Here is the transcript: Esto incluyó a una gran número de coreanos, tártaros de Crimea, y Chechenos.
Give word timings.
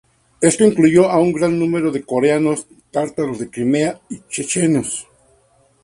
Esto 0.41 0.65
incluyó 0.65 1.11
a 1.11 1.19
una 1.19 1.37
gran 1.37 1.59
número 1.59 1.91
de 1.91 2.01
coreanos, 2.01 2.65
tártaros 2.89 3.37
de 3.37 3.51
Crimea, 3.51 4.01
y 4.09 4.17
Chechenos. 4.27 5.07